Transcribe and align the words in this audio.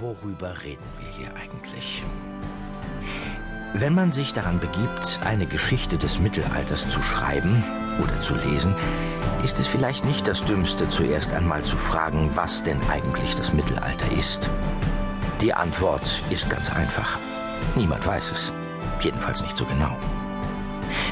Worüber 0.00 0.54
reden 0.62 0.86
wir 0.98 1.08
hier 1.08 1.28
eigentlich? 1.36 2.02
Wenn 3.74 3.94
man 3.94 4.10
sich 4.10 4.32
daran 4.32 4.58
begibt, 4.58 5.20
eine 5.22 5.44
Geschichte 5.46 5.98
des 5.98 6.18
Mittelalters 6.18 6.88
zu 6.88 7.02
schreiben 7.02 7.62
oder 8.02 8.18
zu 8.22 8.34
lesen, 8.34 8.74
ist 9.44 9.60
es 9.60 9.66
vielleicht 9.66 10.06
nicht 10.06 10.26
das 10.26 10.42
Dümmste, 10.42 10.88
zuerst 10.88 11.34
einmal 11.34 11.62
zu 11.62 11.76
fragen, 11.76 12.30
was 12.34 12.62
denn 12.62 12.78
eigentlich 12.88 13.34
das 13.34 13.52
Mittelalter 13.52 14.10
ist. 14.12 14.48
Die 15.42 15.52
Antwort 15.52 16.22
ist 16.30 16.48
ganz 16.48 16.74
einfach. 16.74 17.18
Niemand 17.74 18.06
weiß 18.06 18.30
es. 18.30 18.54
Jedenfalls 19.02 19.42
nicht 19.42 19.56
so 19.56 19.66
genau. 19.66 19.94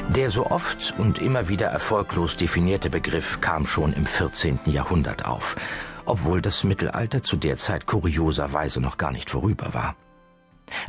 Der 0.09 0.31
so 0.31 0.47
oft 0.47 0.95
und 0.97 1.19
immer 1.19 1.47
wieder 1.47 1.67
erfolglos 1.67 2.37
definierte 2.37 2.89
Begriff 2.89 3.39
kam 3.39 3.67
schon 3.67 3.93
im 3.93 4.07
14. 4.07 4.59
Jahrhundert 4.65 5.25
auf, 5.25 5.55
obwohl 6.09 6.41
das 6.41 6.63
Mittelalter 6.63 7.23
zu 7.23 7.37
der 7.37 7.57
Zeit 7.57 7.85
kurioserweise 7.85 8.81
noch 8.81 8.97
gar 8.97 9.11
nicht 9.11 9.29
vorüber 9.29 9.73
war. 9.73 9.95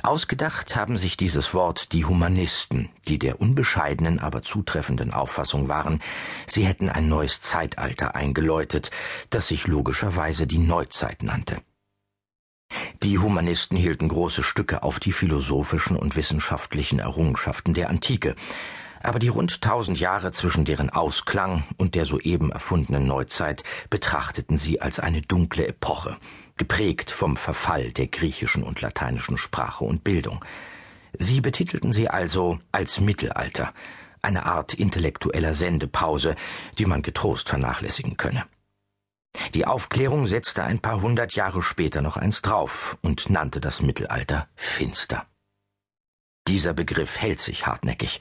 Ausgedacht 0.02 0.76
haben 0.76 0.98
sich 0.98 1.16
dieses 1.16 1.54
Wort 1.54 1.92
die 1.92 2.04
Humanisten, 2.04 2.90
die 3.08 3.18
der 3.18 3.40
unbescheidenen, 3.40 4.18
aber 4.18 4.42
zutreffenden 4.42 5.12
Auffassung 5.12 5.68
waren, 5.68 6.00
sie 6.46 6.64
hätten 6.64 6.90
ein 6.90 7.08
neues 7.08 7.40
Zeitalter 7.40 8.14
eingeläutet, 8.14 8.90
das 9.30 9.48
sich 9.48 9.66
logischerweise 9.66 10.46
die 10.46 10.58
Neuzeit 10.58 11.22
nannte. 11.22 11.62
Die 13.02 13.18
Humanisten 13.18 13.76
hielten 13.76 14.08
große 14.08 14.42
Stücke 14.42 14.82
auf 14.82 15.00
die 15.00 15.12
philosophischen 15.12 15.96
und 15.96 16.14
wissenschaftlichen 16.14 16.98
Errungenschaften 16.98 17.74
der 17.74 17.90
Antike, 17.90 18.36
aber 19.02 19.18
die 19.18 19.28
rund 19.28 19.62
tausend 19.62 19.98
Jahre 19.98 20.32
zwischen 20.32 20.64
deren 20.64 20.90
Ausklang 20.90 21.64
und 21.76 21.94
der 21.94 22.04
soeben 22.04 22.52
erfundenen 22.52 23.06
Neuzeit 23.06 23.64
betrachteten 23.88 24.58
sie 24.58 24.80
als 24.80 25.00
eine 25.00 25.22
dunkle 25.22 25.66
Epoche, 25.66 26.16
geprägt 26.56 27.10
vom 27.10 27.36
Verfall 27.36 27.92
der 27.92 28.06
griechischen 28.06 28.62
und 28.62 28.80
lateinischen 28.80 29.36
Sprache 29.36 29.84
und 29.84 30.04
Bildung. 30.04 30.44
Sie 31.18 31.40
betitelten 31.40 31.92
sie 31.92 32.08
also 32.08 32.58
als 32.72 33.00
Mittelalter, 33.00 33.72
eine 34.22 34.46
Art 34.46 34.74
intellektueller 34.74 35.54
Sendepause, 35.54 36.36
die 36.78 36.86
man 36.86 37.02
getrost 37.02 37.48
vernachlässigen 37.48 38.16
könne. 38.16 38.44
Die 39.54 39.66
Aufklärung 39.66 40.26
setzte 40.26 40.64
ein 40.64 40.80
paar 40.80 41.00
hundert 41.00 41.34
Jahre 41.34 41.62
später 41.62 42.02
noch 42.02 42.16
eins 42.16 42.42
drauf 42.42 42.98
und 43.00 43.30
nannte 43.30 43.60
das 43.60 43.80
Mittelalter 43.80 44.48
finster. 44.56 45.26
Dieser 46.48 46.74
Begriff 46.74 47.18
hält 47.18 47.38
sich 47.38 47.66
hartnäckig, 47.66 48.18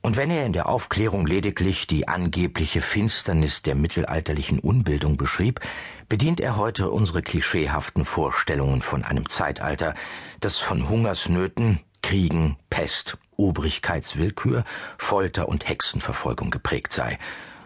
und 0.00 0.16
wenn 0.16 0.30
er 0.30 0.46
in 0.46 0.52
der 0.52 0.68
Aufklärung 0.68 1.26
lediglich 1.26 1.86
die 1.86 2.08
angebliche 2.08 2.80
Finsternis 2.80 3.62
der 3.62 3.74
mittelalterlichen 3.74 4.58
Unbildung 4.58 5.16
beschrieb, 5.16 5.60
bedient 6.08 6.40
er 6.40 6.56
heute 6.56 6.90
unsere 6.90 7.22
klischeehaften 7.22 8.04
Vorstellungen 8.04 8.80
von 8.80 9.04
einem 9.04 9.28
Zeitalter, 9.28 9.94
das 10.40 10.58
von 10.58 10.88
Hungersnöten, 10.88 11.80
Kriegen, 12.02 12.56
Pest, 12.70 13.18
Obrigkeitswillkür, 13.36 14.64
Folter 14.98 15.48
und 15.48 15.68
Hexenverfolgung 15.68 16.50
geprägt 16.50 16.92
sei, 16.92 17.18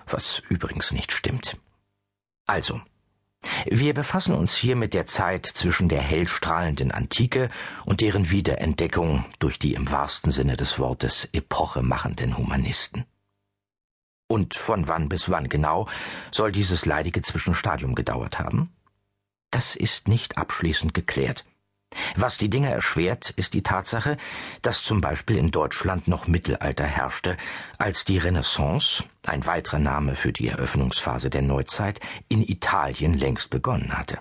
was 0.07 0.43
übrigens 0.49 0.93
nicht 0.93 1.13
stimmt. 1.13 1.59
Also, 2.47 2.81
wir 3.67 3.95
befassen 3.95 4.35
uns 4.35 4.55
hier 4.55 4.77
mit 4.77 4.95
der 4.95 5.07
Zeit 5.07 5.47
zwischen 5.47 5.89
der 5.89 6.01
hellstrahlenden 6.01 6.93
Antike 6.93 7.51
und 7.85 8.01
deren 8.01 8.31
Wiederentdeckung 8.31 9.25
durch 9.39 9.59
die 9.59 9.75
im 9.75 9.91
wahrsten 9.91 10.33
Sinne 10.33 10.57
des 10.57 10.79
Wortes 10.79 11.29
epochemachenden 11.33 12.37
Humanisten. 12.39 13.05
Und 14.29 14.55
von 14.55 14.89
wann 14.89 15.09
bis 15.09 15.29
wann 15.29 15.49
genau 15.49 15.89
soll 16.31 16.53
dieses 16.53 16.87
leidige 16.87 17.21
Zwischenstadium 17.21 17.95
gedauert 17.95 18.39
haben? 18.39 18.71
Das 19.51 19.77
ist 19.77 20.09
nicht 20.09 20.39
abschließend 20.39 20.95
geklärt. 20.95 21.45
Was 22.17 22.39
die 22.39 22.51
Dinge 22.51 22.71
erschwert, 22.71 23.31
ist 23.31 23.55
die 23.55 23.63
Tatsache, 23.63 24.17
dass 24.63 24.83
zum 24.83 25.01
Beispiel 25.01 25.37
in 25.37 25.51
Deutschland 25.51 26.09
noch 26.09 26.27
Mittelalter 26.27 26.85
herrschte, 26.85 27.37
als 27.79 28.05
die 28.05 28.19
Renaissance, 28.19 29.05
ein 29.27 29.47
weiterer 29.47 29.79
Name 29.79 30.15
für 30.15 30.33
die 30.33 30.49
Eröffnungsphase 30.49 31.31
der 31.31 31.43
Neuzeit, 31.43 32.01
in 32.29 32.43
Italien 32.43 33.15
längst 33.15 33.51
begonnen 33.51 33.97
hatte. 33.97 34.19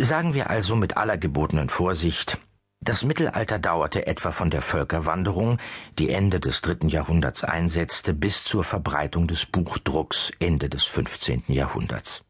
Sagen 0.00 0.34
wir 0.34 0.50
also 0.50 0.76
mit 0.76 0.96
aller 0.96 1.18
gebotenen 1.18 1.68
Vorsicht, 1.68 2.38
das 2.82 3.04
Mittelalter 3.04 3.58
dauerte 3.58 4.06
etwa 4.06 4.32
von 4.32 4.48
der 4.48 4.62
Völkerwanderung, 4.62 5.58
die 5.98 6.08
Ende 6.08 6.40
des 6.40 6.62
dritten 6.62 6.88
Jahrhunderts 6.88 7.44
einsetzte, 7.44 8.14
bis 8.14 8.42
zur 8.42 8.64
Verbreitung 8.64 9.26
des 9.26 9.44
Buchdrucks 9.44 10.32
Ende 10.38 10.70
des 10.70 10.84
15. 10.84 11.44
Jahrhunderts. 11.48 12.24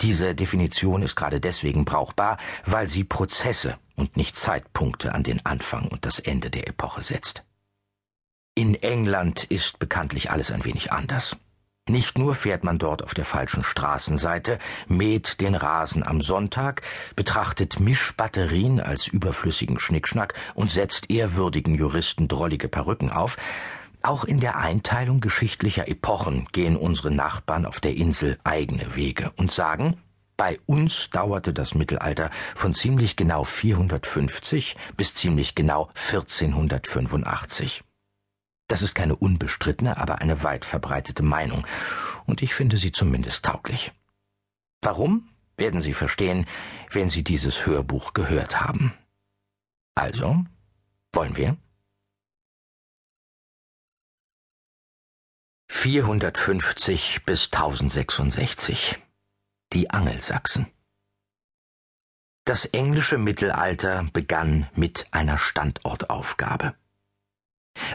Diese 0.00 0.34
Definition 0.34 1.02
ist 1.02 1.16
gerade 1.16 1.40
deswegen 1.40 1.84
brauchbar, 1.84 2.38
weil 2.64 2.88
sie 2.88 3.04
Prozesse 3.04 3.78
und 3.96 4.16
nicht 4.16 4.36
Zeitpunkte 4.36 5.14
an 5.14 5.22
den 5.22 5.44
Anfang 5.44 5.88
und 5.88 6.06
das 6.06 6.18
Ende 6.18 6.50
der 6.50 6.68
Epoche 6.68 7.02
setzt. 7.02 7.44
In 8.54 8.74
England 8.74 9.44
ist 9.44 9.78
bekanntlich 9.78 10.30
alles 10.30 10.50
ein 10.50 10.64
wenig 10.64 10.92
anders. 10.92 11.36
Nicht 11.88 12.18
nur 12.18 12.34
fährt 12.34 12.64
man 12.64 12.78
dort 12.78 13.02
auf 13.02 13.14
der 13.14 13.24
falschen 13.24 13.64
Straßenseite, 13.64 14.58
mäht 14.88 15.40
den 15.40 15.54
Rasen 15.54 16.06
am 16.06 16.20
Sonntag, 16.20 16.82
betrachtet 17.16 17.80
Mischbatterien 17.80 18.78
als 18.78 19.06
überflüssigen 19.06 19.78
Schnickschnack 19.78 20.34
und 20.54 20.70
setzt 20.70 21.10
ehrwürdigen 21.10 21.74
Juristen 21.74 22.28
drollige 22.28 22.68
Perücken 22.68 23.10
auf, 23.10 23.38
auch 24.02 24.24
in 24.24 24.40
der 24.40 24.58
Einteilung 24.58 25.20
geschichtlicher 25.20 25.88
Epochen 25.88 26.46
gehen 26.52 26.76
unsere 26.76 27.10
Nachbarn 27.10 27.66
auf 27.66 27.80
der 27.80 27.94
Insel 27.94 28.38
eigene 28.44 28.94
Wege 28.94 29.32
und 29.36 29.52
sagen, 29.52 30.00
bei 30.36 30.58
uns 30.66 31.10
dauerte 31.10 31.52
das 31.52 31.74
Mittelalter 31.74 32.30
von 32.54 32.72
ziemlich 32.72 33.16
genau 33.16 33.44
450 33.44 34.76
bis 34.96 35.14
ziemlich 35.14 35.54
genau 35.54 35.90
1485. 35.94 37.82
Das 38.68 38.82
ist 38.82 38.94
keine 38.94 39.16
unbestrittene, 39.16 39.96
aber 39.96 40.20
eine 40.20 40.42
weit 40.42 40.64
verbreitete 40.64 41.22
Meinung, 41.22 41.66
und 42.26 42.42
ich 42.42 42.54
finde 42.54 42.76
sie 42.76 42.92
zumindest 42.92 43.44
tauglich. 43.44 43.92
Warum, 44.82 45.28
werden 45.58 45.82
Sie 45.82 45.92
verstehen, 45.92 46.46
wenn 46.90 47.08
Sie 47.08 47.24
dieses 47.24 47.66
Hörbuch 47.66 48.14
gehört 48.14 48.60
haben. 48.60 48.94
Also, 49.94 50.44
wollen 51.12 51.36
wir? 51.36 51.56
450 55.80 57.24
bis 57.24 57.50
1066 57.52 58.98
Die 59.72 59.88
Angelsachsen 59.90 60.66
Das 62.44 62.64
englische 62.64 63.16
Mittelalter 63.16 64.04
begann 64.12 64.66
mit 64.74 65.06
einer 65.12 65.38
Standortaufgabe. 65.38 66.74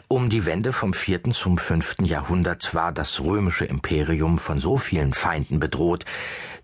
Um 0.07 0.29
die 0.29 0.45
Wende 0.45 0.71
vom 0.71 0.93
vierten 0.93 1.33
zum 1.33 1.57
fünften 1.57 2.05
Jahrhundert 2.05 2.73
war 2.73 2.93
das 2.93 3.19
römische 3.19 3.65
Imperium 3.65 4.39
von 4.39 4.59
so 4.59 4.77
vielen 4.77 5.13
Feinden 5.13 5.59
bedroht, 5.59 6.05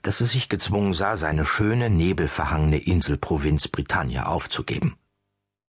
dass 0.03 0.22
es 0.22 0.31
sich 0.31 0.47
gezwungen 0.47 0.94
sah, 0.94 1.18
seine 1.18 1.44
schöne, 1.44 1.90
nebelverhangene 1.90 2.78
Inselprovinz 2.78 3.68
Britannia 3.68 4.28
aufzugeben. 4.28 4.96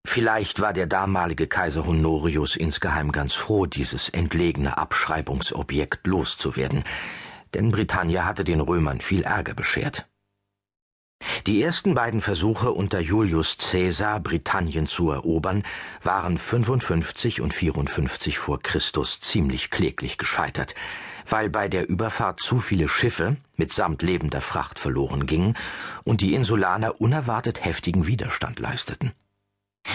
Vielleicht 0.06 0.60
war 0.60 0.72
der 0.72 0.86
damalige 0.86 1.46
Kaiser 1.46 1.86
Honorius 1.86 2.56
insgeheim 2.56 3.12
ganz 3.12 3.34
froh, 3.34 3.66
dieses 3.66 4.08
entlegene 4.08 4.78
Abschreibungsobjekt 4.78 6.06
loszuwerden, 6.06 6.84
denn 7.54 7.70
Britannia 7.70 8.24
hatte 8.24 8.44
den 8.44 8.60
Römern 8.60 9.00
viel 9.00 9.22
Ärger 9.22 9.54
beschert. 9.54 10.06
Die 11.46 11.62
ersten 11.62 11.94
beiden 11.94 12.22
Versuche 12.22 12.72
unter 12.72 12.98
Julius 13.00 13.56
Caesar, 13.58 14.20
Britannien 14.20 14.86
zu 14.86 15.10
erobern, 15.10 15.64
waren 16.02 16.38
55 16.38 17.40
und 17.40 17.52
54 17.52 18.38
vor 18.38 18.60
Christus 18.60 19.20
ziemlich 19.20 19.70
kläglich 19.70 20.16
gescheitert, 20.16 20.74
weil 21.28 21.50
bei 21.50 21.68
der 21.68 21.88
Überfahrt 21.88 22.40
zu 22.40 22.58
viele 22.58 22.88
Schiffe 22.88 23.36
mitsamt 23.56 24.02
lebender 24.02 24.40
Fracht 24.40 24.78
verloren 24.78 25.26
gingen 25.26 25.56
und 26.04 26.20
die 26.20 26.34
Insulaner 26.34 27.00
unerwartet 27.00 27.64
heftigen 27.64 28.06
Widerstand 28.06 28.58
leisteten. 28.58 29.12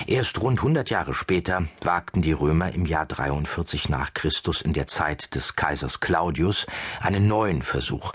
Erst 0.08 0.42
rund 0.42 0.60
100 0.60 0.90
Jahre 0.90 1.14
später 1.14 1.66
wagten 1.82 2.22
die 2.22 2.32
Römer 2.32 2.74
im 2.74 2.86
Jahr 2.86 3.06
43 3.06 3.90
nach 3.90 4.14
Christus 4.14 4.62
in 4.62 4.74
der 4.74 4.88
Zeit 4.88 5.36
des 5.36 5.56
Kaisers 5.56 6.00
Claudius 6.00 6.66
einen 7.02 7.28
neuen 7.28 7.62
Versuch, 7.62 8.14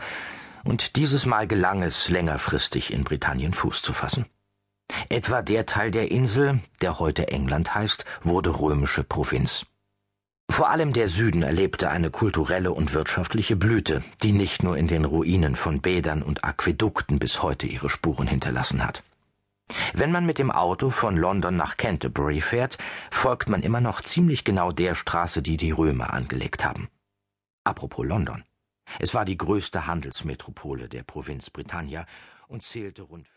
und 0.64 0.96
dieses 0.96 1.26
Mal 1.26 1.46
gelang 1.46 1.82
es 1.82 2.08
längerfristig 2.08 2.92
in 2.92 3.04
Britannien 3.04 3.54
Fuß 3.54 3.82
zu 3.82 3.92
fassen. 3.92 4.26
Etwa 5.08 5.42
der 5.42 5.66
Teil 5.66 5.90
der 5.90 6.10
Insel, 6.10 6.60
der 6.80 6.98
heute 6.98 7.28
England 7.28 7.74
heißt, 7.74 8.04
wurde 8.22 8.60
römische 8.60 9.04
Provinz. 9.04 9.66
Vor 10.50 10.68
allem 10.68 10.92
der 10.92 11.08
Süden 11.08 11.42
erlebte 11.42 11.90
eine 11.90 12.10
kulturelle 12.10 12.72
und 12.72 12.92
wirtschaftliche 12.92 13.54
Blüte, 13.54 14.02
die 14.22 14.32
nicht 14.32 14.64
nur 14.64 14.76
in 14.76 14.88
den 14.88 15.04
Ruinen 15.04 15.54
von 15.54 15.80
Bädern 15.80 16.22
und 16.22 16.44
Aquädukten 16.44 17.20
bis 17.20 17.42
heute 17.42 17.66
ihre 17.66 17.88
Spuren 17.88 18.26
hinterlassen 18.26 18.84
hat. 18.84 19.04
Wenn 19.94 20.12
man 20.12 20.26
mit 20.26 20.38
dem 20.38 20.50
Auto 20.50 20.90
von 20.90 21.16
London 21.16 21.56
nach 21.56 21.76
Canterbury 21.76 22.40
fährt, 22.40 22.78
folgt 23.10 23.48
man 23.48 23.62
immer 23.62 23.80
noch 23.80 24.00
ziemlich 24.02 24.44
genau 24.44 24.70
der 24.70 24.94
Straße, 24.94 25.42
die 25.42 25.56
die 25.56 25.70
Römer 25.70 26.12
angelegt 26.12 26.64
haben. 26.64 26.88
Apropos 27.64 28.06
London. 28.06 28.44
Es 28.98 29.14
war 29.14 29.24
die 29.24 29.36
größte 29.36 29.86
Handelsmetropole 29.86 30.88
der 30.88 31.04
Provinz 31.04 31.50
Britannia 31.50 32.06
und 32.48 32.62
zählte 32.62 33.02
rund 33.02 33.28